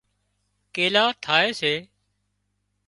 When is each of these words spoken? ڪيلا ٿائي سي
ڪيلا 0.75 1.05
ٿائي 1.23 1.47
سي 1.59 1.73